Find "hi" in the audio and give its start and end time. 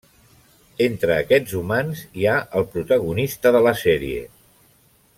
2.21-2.25